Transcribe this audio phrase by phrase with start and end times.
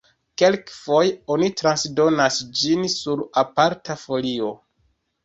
[0.41, 4.49] Kelkfoje oni transdonas ĝin sur aparta folio.